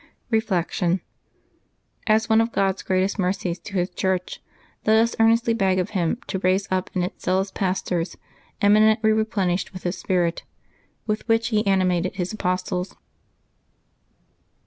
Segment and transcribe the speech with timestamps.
[0.31, 1.01] Reflection.—
[2.15, 4.41] As one of God's greatest mercies to His Church,
[4.83, 8.17] let us earnestly beg of Him to raise up in it zealous pastors,
[8.63, 10.41] eminently replenished with His Spirit,
[11.05, 12.95] with which He animated His apostles.